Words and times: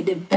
negative 0.00 0.29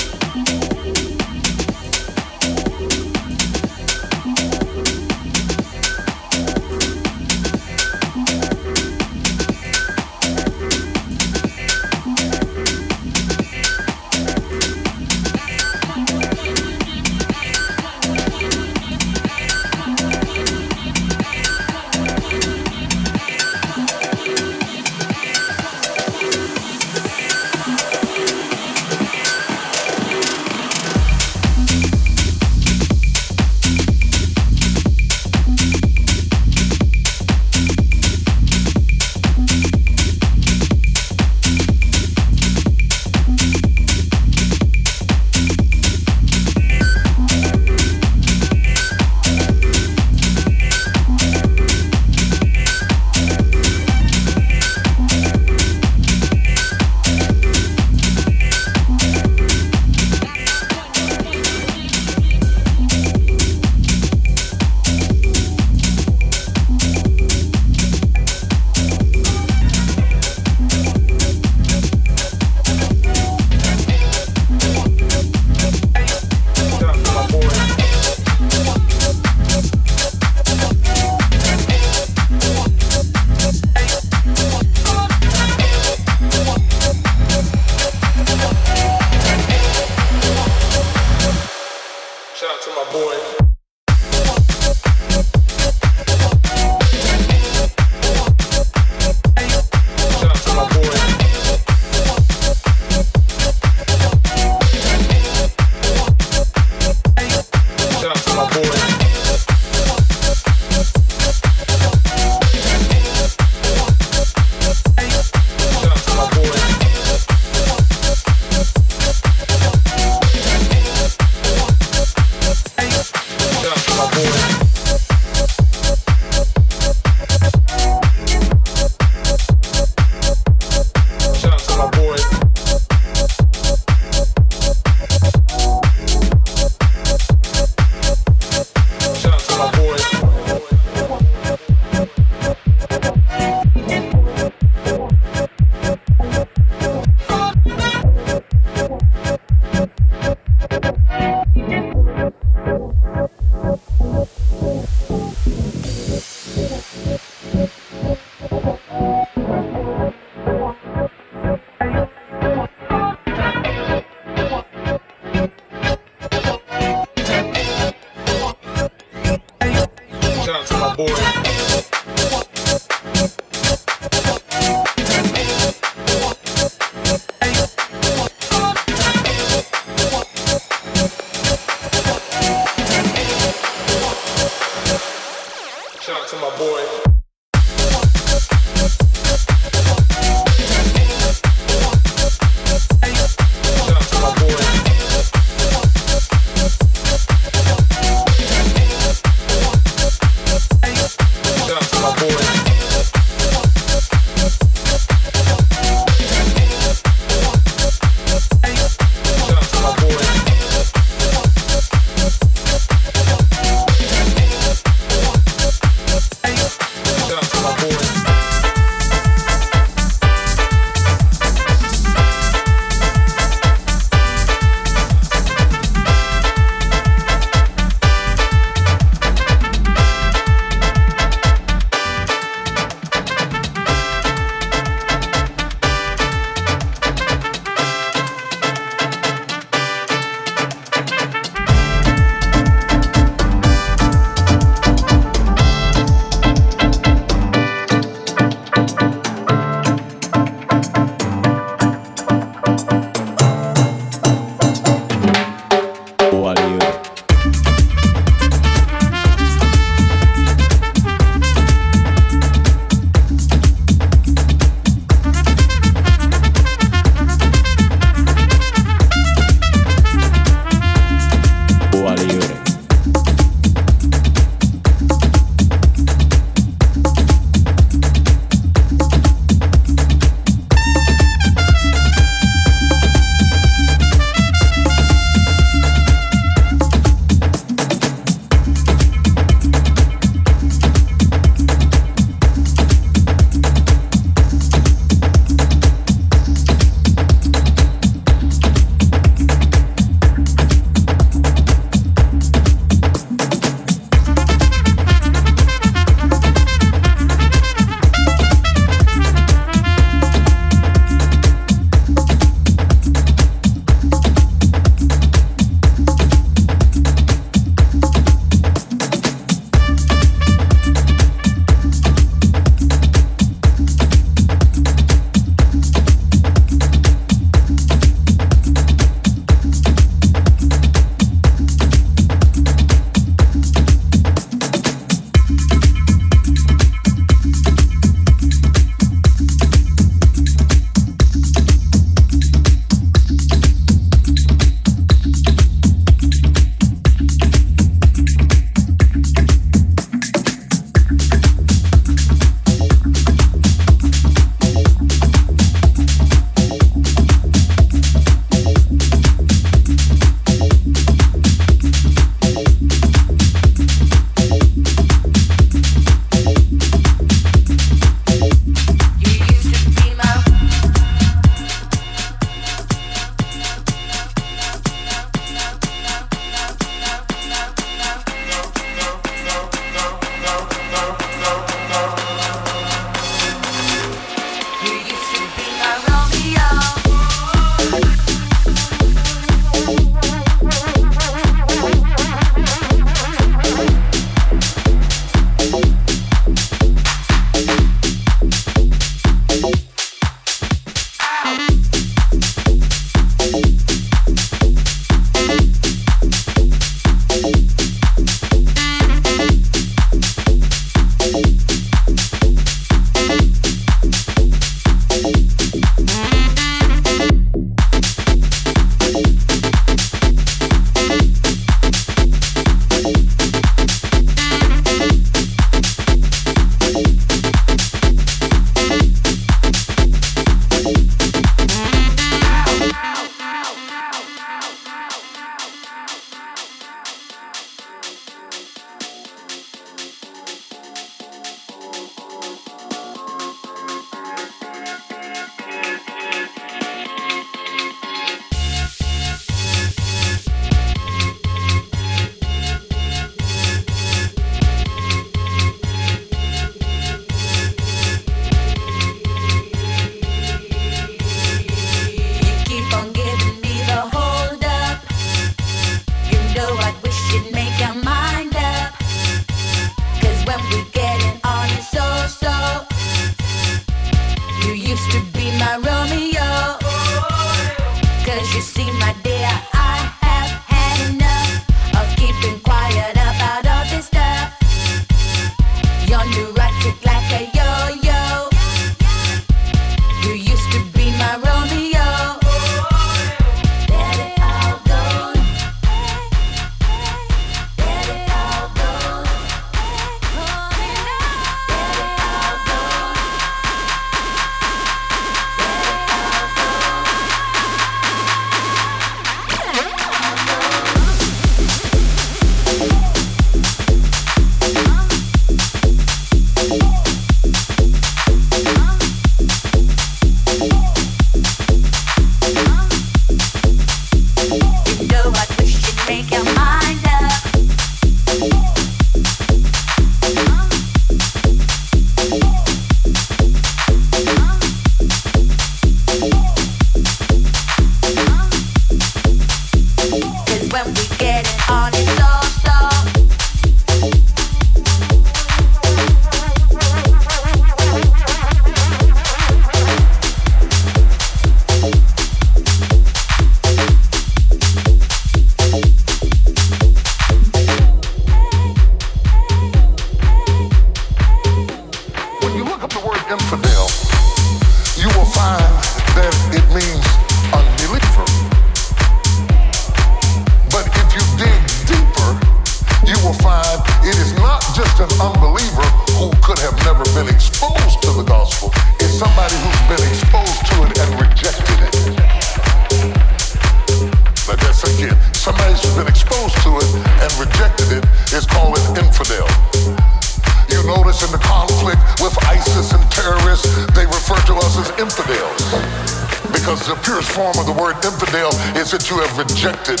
form 597.38 597.56
of 597.56 597.66
the 597.66 597.72
word 597.80 597.94
infidel 598.04 598.50
is 598.74 598.90
that 598.90 599.08
you 599.08 599.16
have 599.22 599.38
rejected 599.38 600.00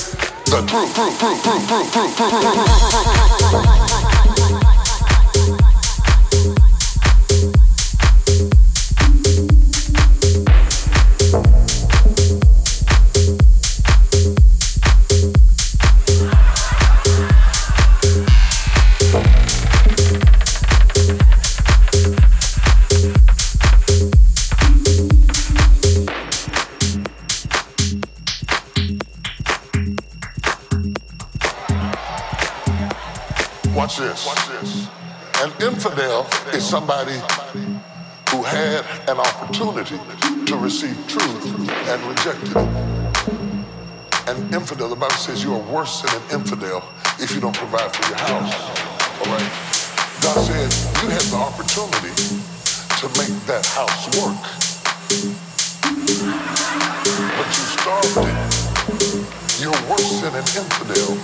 the 0.50 0.66
truth. 0.66 0.98
somebody 36.98 37.78
who 38.30 38.42
had 38.42 38.84
an 39.08 39.18
opportunity 39.18 39.96
to 40.46 40.56
receive 40.56 40.96
truth 41.06 41.44
and 41.88 42.02
rejected 42.04 42.50
it. 42.50 44.28
An 44.28 44.52
infidel, 44.52 44.88
the 44.88 44.96
Bible 44.96 45.14
says 45.14 45.44
you 45.44 45.54
are 45.54 45.72
worse 45.72 46.02
than 46.02 46.10
an 46.20 46.40
infidel 46.40 46.82
if 47.20 47.34
you 47.34 47.40
don't 47.40 47.56
provide 47.56 47.94
for 47.94 48.08
your 48.08 48.18
house. 48.18 48.52
All 49.20 49.32
right? 49.32 49.52
God 50.22 50.42
said 50.42 50.68
you 51.02 51.08
had 51.08 51.22
the 51.30 51.36
opportunity 51.36 52.14
to 52.98 53.06
make 53.14 53.34
that 53.46 53.64
house 53.64 54.06
work. 54.18 54.42
But 57.38 57.48
you 57.54 57.64
starved 57.78 58.26
it. 58.26 58.36
You're 59.62 59.82
worse 59.88 60.20
than 60.20 60.34
an 60.34 60.48
infidel 60.58 61.14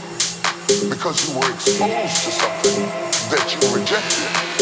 because 0.89 1.29
you 1.29 1.39
were 1.39 1.51
exposed 1.53 2.25
to 2.25 2.31
something 2.31 2.87
that 3.31 3.47
you 3.51 3.75
rejected. 3.75 4.44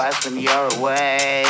twice 0.00 0.24
when 0.24 0.38
you're 0.40 0.68
away. 0.78 1.44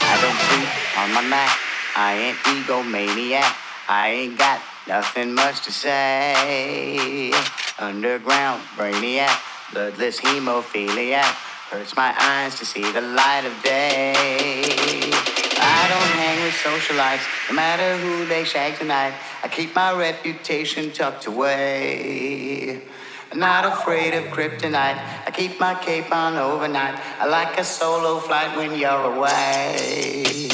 I 0.00 0.14
don't 0.22 0.40
sleep 0.46 0.70
on 1.00 1.12
my 1.12 1.22
Mac. 1.28 1.58
I 1.96 2.14
ain't 2.24 2.36
egomaniac. 2.54 3.52
I 3.88 4.10
ain't 4.10 4.38
got 4.38 4.60
nothing 4.86 5.34
much 5.34 5.64
to 5.64 5.72
say. 5.72 7.32
Underground 7.80 8.62
brainiac, 8.76 9.34
bloodless 9.72 10.20
hemophiliac. 10.20 11.34
Hurts 11.70 11.96
my 11.96 12.14
eyes 12.16 12.54
to 12.60 12.64
see 12.64 12.86
the 12.92 13.00
light 13.00 13.44
of 13.44 13.60
day. 13.64 14.12
I 15.62 15.80
don't 15.90 16.12
hang 16.22 16.44
with 16.44 16.54
socialites, 16.54 17.26
no 17.48 17.56
matter 17.56 17.96
who 17.98 18.24
they 18.26 18.44
shag 18.44 18.78
tonight. 18.78 19.14
I 19.42 19.48
keep 19.48 19.74
my 19.74 19.98
reputation 19.98 20.92
tucked 20.92 21.26
away. 21.26 22.82
Not 23.34 23.64
afraid 23.64 24.14
of 24.14 24.24
kryptonite. 24.24 24.98
I 25.26 25.30
keep 25.32 25.60
my 25.60 25.74
cape 25.74 26.12
on 26.12 26.36
overnight. 26.36 26.98
I 27.20 27.26
like 27.26 27.58
a 27.58 27.64
solo 27.64 28.18
flight 28.18 28.56
when 28.56 28.76
you're 28.76 29.14
away. 29.14 30.48